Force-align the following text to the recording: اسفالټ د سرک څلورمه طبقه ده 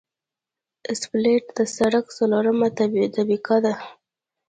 اسفالټ 0.91 1.43
د 1.57 1.59
سرک 1.75 2.05
څلورمه 2.17 2.67
طبقه 3.15 3.57
ده 3.65 3.73